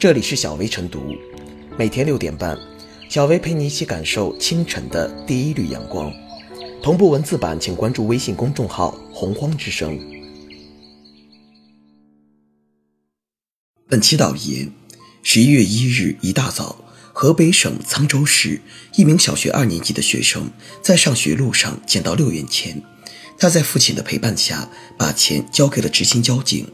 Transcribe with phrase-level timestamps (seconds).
[0.00, 1.14] 这里是小薇晨读，
[1.76, 2.58] 每天六点半，
[3.10, 6.10] 小薇陪你一起感受清晨的第一缕阳光。
[6.82, 10.00] 同步文字版，请关注微信公众号“洪荒之声”。
[13.90, 14.72] 本期导言：
[15.22, 16.82] 十一月一日一大早，
[17.12, 18.62] 河北省沧州市
[18.94, 22.82] 一名小学二年级的学生在上学路上捡到六元钱，
[23.36, 26.66] 他在父亲的陪伴下把钱交给了执勤交警。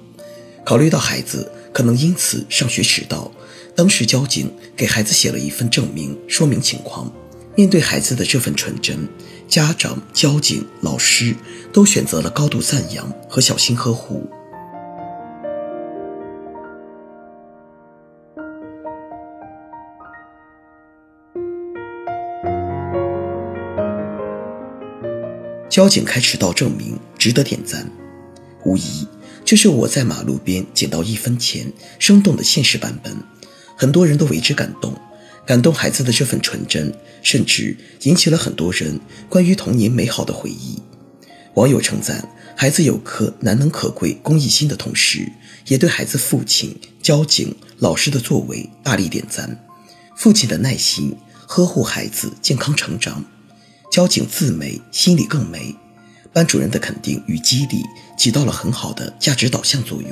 [0.64, 3.30] 考虑到孩子可能因此上学迟到，
[3.74, 7.12] 当时交警给孩子写了一份证明，说明情况。
[7.54, 9.06] 面对孩子的这份纯真，
[9.46, 11.36] 家长、交警、老师
[11.74, 14.26] 都选择了高度赞扬和小心呵护。
[25.68, 27.86] 交警开迟到证明，值得点赞，
[28.64, 29.06] 无疑。
[29.46, 33.16] 这是我在马路边捡到一分钱，生动的现实版本，
[33.76, 34.92] 很多人都为之感动，
[35.46, 40.82] 感动孩子的这份纯真，甚至引起了很多人关于童年美好的回忆。
[41.54, 45.30] 网友称赞孩子有颗难能可贵公益心的同时，
[45.68, 49.64] 也对孩子父亲、交警、老师的作为大力点赞。
[50.16, 53.24] 父亲的耐心呵护孩子健康成长，
[53.92, 55.76] 交警自美心里更美。
[56.36, 57.82] 班主任的肯定与激励
[58.14, 60.10] 起到了很好的价值导向作用，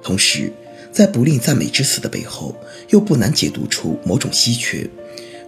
[0.00, 0.52] 同时，
[0.92, 2.54] 在不吝赞美之词的背后，
[2.90, 4.88] 又不难解读出某种稀缺。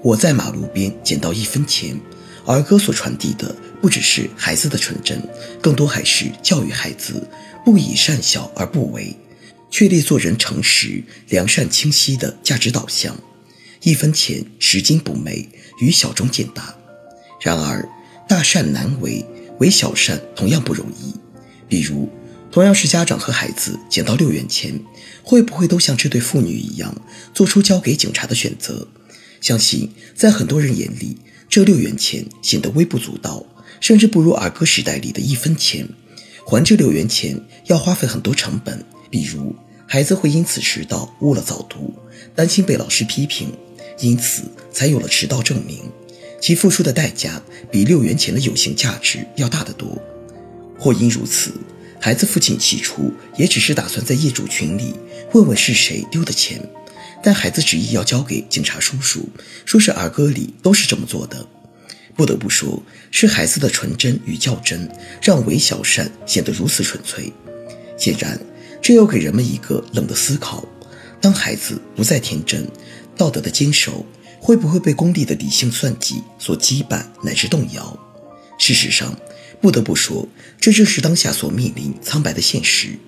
[0.03, 1.97] 我在马路边捡到一分钱，
[2.45, 5.23] 儿歌所传递的不只是孩子的纯真，
[5.61, 7.25] 更多还是教育孩子
[7.65, 9.17] 不以善小而不为，
[9.71, 13.17] 确立做人诚实、良善、清晰的价值导向。
[13.83, 16.75] 一分钱拾金不昧，于小中见大。
[17.41, 17.89] 然而，
[18.29, 19.25] 大善难为。
[19.63, 21.15] 为小善同样不容易，
[21.69, 22.11] 比如，
[22.51, 24.77] 同样是家长和孩子捡到六元钱，
[25.23, 26.93] 会不会都像这对父女一样，
[27.33, 28.89] 做出交给警察的选择？
[29.41, 31.17] 相信在很多人眼里，
[31.49, 33.47] 这六元钱显得微不足道，
[33.79, 35.89] 甚至不如儿歌时代里的一分钱。
[36.45, 39.55] 还这六元钱要花费很多成本，比如
[39.87, 41.95] 孩子会因此迟到误了早读，
[42.35, 43.53] 担心被老师批评，
[44.01, 44.43] 因此
[44.73, 45.79] 才有了迟到证明。
[46.43, 49.97] 其付出的代价比六元钱的有形价值要大得多。
[50.77, 51.53] 或因如此，
[52.01, 54.93] 孩子父亲起初也只是打算在业主群里
[55.33, 56.61] 问问是谁丢的钱，
[57.23, 59.29] 但孩子执意要交给警察叔叔，
[59.65, 61.47] 说是儿歌里都是这么做的。
[62.17, 62.83] 不得不说，
[63.13, 64.91] 是孩子的纯真与较真，
[65.23, 67.33] 让韦小善显得如此纯粹。
[67.97, 68.37] 显然，
[68.83, 70.67] 这又给人们一个冷的思考：
[71.21, 72.69] 当孩子不再天真，
[73.17, 74.05] 道德的坚守。
[74.45, 77.97] 会不会被功利的理性算计所羁绊乃至动摇？
[78.59, 79.17] 事实上，
[79.61, 80.27] 不得不说，
[80.61, 82.99] 这正是当下所面临苍白的现实。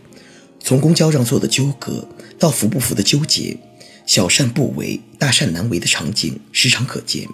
[0.60, 2.06] 从公交让座的纠葛
[2.38, 3.56] 到服不服的纠结，
[4.06, 7.26] 小善不为，大善难为的场景时常可见。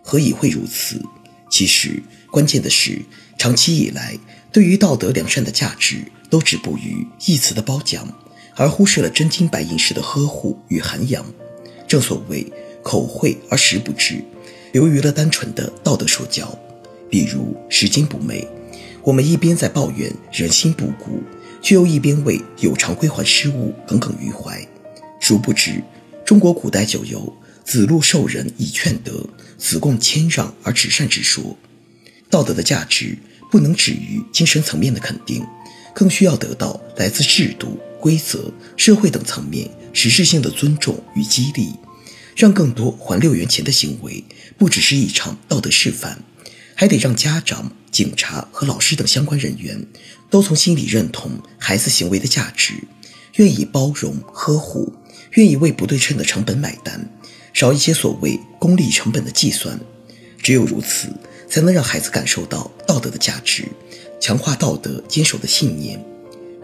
[0.00, 1.02] 何以会如此？
[1.50, 3.02] 其实，关键的是，
[3.36, 4.16] 长期以来
[4.52, 8.06] 对于道德良善的价值都止步于一词的褒奖，
[8.54, 11.26] 而忽视了真金白银式的呵护与涵养。
[11.88, 12.46] 正所谓。
[12.84, 14.22] 口惠而实不至，
[14.70, 16.56] 流于了单纯的道德说教。
[17.10, 18.46] 比如拾金不昧，
[19.02, 21.22] 我们一边在抱怨人心不古，
[21.62, 24.64] 却又一边为有偿归还失物耿耿于怀。
[25.20, 25.82] 殊不知，
[26.24, 27.32] 中国古代就有
[27.64, 29.24] “子路受人以劝德，
[29.56, 31.56] 子贡谦让而止善”之说。
[32.28, 33.16] 道德的价值
[33.50, 35.44] 不能止于精神层面的肯定，
[35.94, 41.72] 更需要得到来自制度、规则、社会等层面实质性的尊重与激励。
[42.34, 44.24] 让更多还六元钱的行为
[44.58, 46.18] 不只是一场道德示范，
[46.74, 49.86] 还得让家长、警察和老师等相关人员
[50.28, 52.74] 都从心里认同孩子行为的价值，
[53.36, 54.92] 愿意包容呵护，
[55.32, 57.08] 愿意为不对称的成本买单，
[57.52, 59.78] 少一些所谓功利成本的计算。
[60.42, 61.08] 只有如此，
[61.48, 63.64] 才能让孩子感受到道德的价值，
[64.20, 66.04] 强化道德坚守的信念。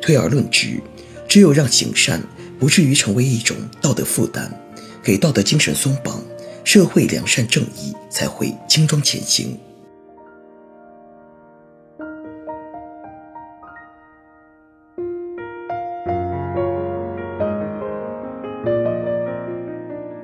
[0.02, 0.80] 推而论之，
[1.28, 2.22] 只有让行善
[2.58, 4.59] 不至于成为一种道德负担。
[5.02, 6.22] 给道德精神松绑，
[6.62, 9.58] 社会良善正义才会轻装前行。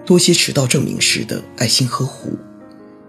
[0.05, 2.37] 多些迟到证明时的爱心呵护。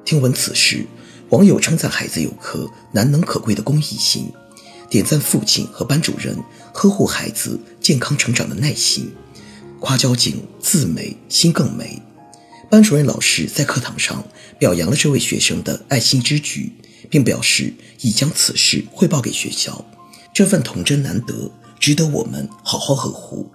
[0.03, 0.85] 听闻此事，
[1.29, 4.31] 网友称赞孩子有颗难能可贵的公益心，
[4.89, 6.35] 点赞父亲和班主任
[6.73, 9.13] 呵护孩子健康成长的耐心。
[9.79, 12.01] 夸交警自美心更美，
[12.69, 14.23] 班主任老师在课堂上
[14.57, 16.73] 表扬了这位学生的爱心之举，
[17.09, 19.85] 并表示已将此事汇报给学校。
[20.33, 23.51] 这份童真难得，值得我们好好呵护。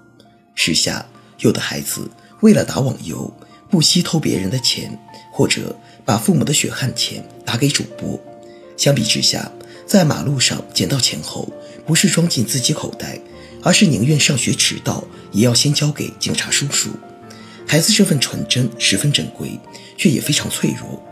[0.55, 1.07] 时下
[1.39, 2.09] 有的孩子
[2.41, 3.33] 为了打网游，
[3.71, 4.99] 不惜偷别人的钱，
[5.33, 8.21] 或者把父母的血汗钱打给主播。
[8.77, 9.51] 相比之下，
[9.87, 11.49] 在马路上捡到钱后，
[11.87, 13.21] 不是装进自己口袋，
[13.63, 16.91] 而是宁愿上学迟到，也要先交给警察叔叔。
[17.67, 19.59] 孩子这份纯真十分珍贵，
[19.97, 21.03] 却也非常脆弱。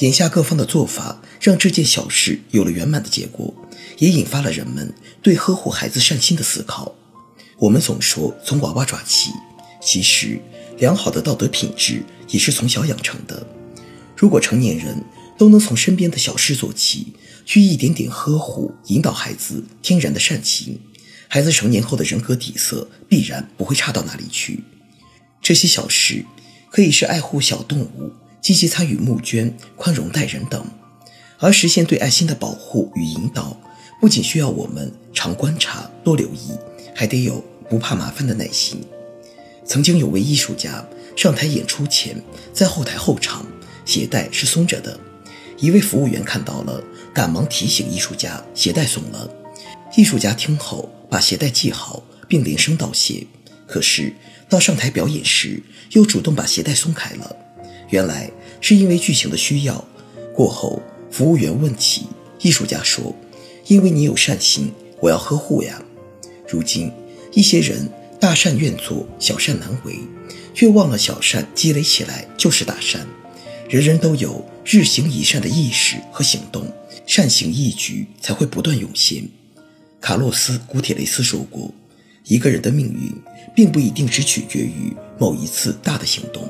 [0.00, 3.54] 眼下各方的做法，让这件小事有了圆满的结果，
[3.98, 6.94] 也引发了人们对呵护孩子善心的思考。
[7.58, 9.30] 我们总说从娃娃抓起，
[9.82, 10.38] 其实
[10.76, 13.46] 良好的道德品质也是从小养成的。
[14.14, 15.02] 如果成年人
[15.38, 17.14] 都能从身边的小事做起，
[17.46, 20.78] 去一点点呵护、引导孩子天然的善行，
[21.28, 24.64] 孩子成年后的人格底色必然不会差到哪里去。
[25.42, 26.24] 这些小事
[26.70, 28.12] 可以是爱护小动物。
[28.38, 30.64] 积极参与募捐、宽容待人等，
[31.40, 33.60] 而实现对爱心的保护与引导，
[34.00, 36.52] 不仅需要我们常观察、多留意，
[36.94, 38.80] 还得有不怕麻烦的耐心。
[39.64, 40.86] 曾经有位艺术家
[41.16, 43.44] 上台演出前，在后台候场，
[43.84, 44.96] 鞋带是松着的，
[45.58, 46.80] 一位服务员看到了，
[47.12, 49.28] 赶忙提醒艺术家鞋带松了。
[49.96, 53.26] 艺术家听后把鞋带系好，并连声道谢。
[53.66, 54.12] 可是
[54.50, 57.34] 到上台表演时，又主动把鞋带松开了。
[57.88, 58.30] 原来
[58.60, 59.82] 是因为剧情的需要。
[60.34, 62.02] 过后，服务员问起，
[62.42, 63.16] 艺术家说
[63.66, 64.70] ：“因为你有善心，
[65.00, 65.82] 我要呵护呀。”
[66.46, 66.92] 如今，
[67.32, 67.88] 一些人
[68.20, 69.96] 大善愿做，小善难为，
[70.52, 73.06] 却忘了小善积累起来就是大善。
[73.70, 76.70] 人人都有日行一善的意识和行动，
[77.06, 79.26] 善行义举才会不断涌现。
[80.06, 81.74] 卡洛斯·古铁雷斯说过
[82.26, 83.12] ：“一个人的命运，
[83.56, 86.48] 并不一定只取决于某一次大的行动。”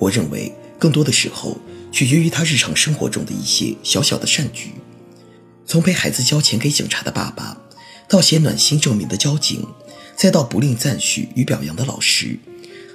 [0.00, 0.50] 我认为。
[0.78, 1.58] 更多的时候，
[1.92, 4.70] 取决于他日常生活中的一些小小的善举。
[5.66, 7.60] 从陪孩子交钱给警察的爸爸，
[8.08, 9.66] 到写暖心证明的交警，
[10.16, 12.38] 再到不吝赞许与表扬的老师，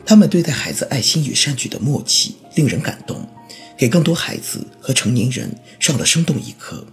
[0.03, 3.29] 他们对待孩子爱心与善举的默契令人感动，
[3.77, 6.87] 给更多孩子和成年人上了生动一课。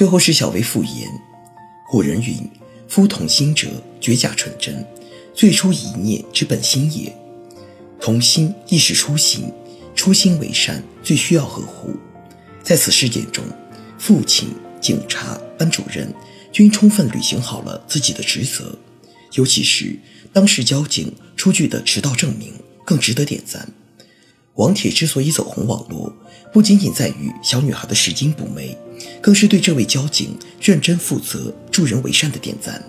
[0.00, 1.06] 最后是小薇复言，
[1.86, 2.34] 古人云
[2.88, 3.68] ：“夫同心者，
[4.00, 4.82] 绝假纯真。
[5.34, 7.14] 最初一念之本心也。
[8.00, 9.52] 同心亦是初心，
[9.94, 11.90] 初心为善，最需要呵护。
[12.62, 13.44] 在此事件中，
[13.98, 14.48] 父亲、
[14.80, 16.10] 警察、班主任
[16.50, 18.78] 均充分履行好了自己的职责，
[19.34, 19.98] 尤其是
[20.32, 22.54] 当时交警出具的迟到证明
[22.86, 23.70] 更值得点赞。
[24.54, 26.12] 王铁之所以走红网络，
[26.52, 28.76] 不仅仅在于小女孩的拾金不昧。
[29.22, 32.82] 更是对这位交警认真负责、助人为善的点赞。